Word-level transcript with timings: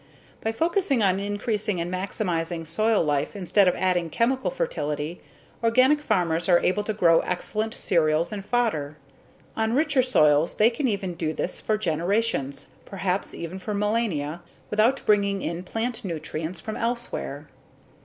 By 0.43 0.51
focusing 0.51 1.03
on 1.03 1.19
increasing 1.19 1.79
and 1.79 1.93
maximizing 1.93 2.65
soil 2.65 3.03
life 3.03 3.35
instead 3.35 3.67
of 3.67 3.75
adding 3.75 4.09
chemical 4.09 4.49
fertility, 4.49 5.21
organic 5.63 6.01
farmers 6.01 6.49
are 6.49 6.57
able 6.59 6.83
to 6.85 6.93
grow 6.93 7.19
excellent 7.19 7.75
cereals 7.75 8.31
and 8.31 8.43
fodder. 8.43 8.97
On 9.55 9.73
richer 9.73 10.01
soils 10.01 10.55
they 10.55 10.71
can 10.71 10.87
even 10.87 11.13
do 11.13 11.33
this 11.33 11.61
for 11.61 11.77
generations, 11.77 12.65
perhaps 12.83 13.35
even 13.35 13.59
for 13.59 13.75
millennia 13.75 14.41
without 14.71 15.05
bringing 15.05 15.43
in 15.43 15.61
plant 15.61 16.03
nutrients 16.03 16.59
from 16.59 16.75
elsewhere. 16.75 17.47